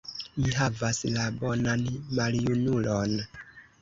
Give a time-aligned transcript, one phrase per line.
[0.43, 1.85] Mi havas la «bonan
[2.21, 3.15] maljunulon».